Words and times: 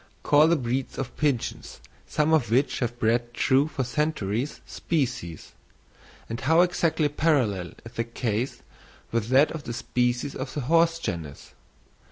Call 0.23 0.47
the 0.47 0.55
breeds 0.55 0.97
of 0.97 1.15
pigeons, 1.15 1.79
some 2.07 2.33
of 2.33 2.49
which 2.49 2.79
have 2.79 2.97
bred 2.97 3.35
true 3.35 3.67
for 3.67 3.83
centuries, 3.83 4.59
species; 4.65 5.51
and 6.27 6.41
how 6.41 6.61
exactly 6.61 7.07
parallel 7.07 7.73
is 7.85 7.91
the 7.91 8.03
case 8.03 8.63
with 9.11 9.27
that 9.27 9.51
of 9.51 9.65
the 9.65 9.73
species 9.73 10.33
of 10.35 10.55
the 10.55 10.61
horse 10.61 10.97
genus! 10.97 11.53